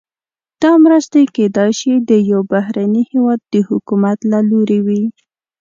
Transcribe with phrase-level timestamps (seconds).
[0.61, 5.03] دا مرستې کیدای شي د یو بهرني هیواد د حکومت له لوري وي.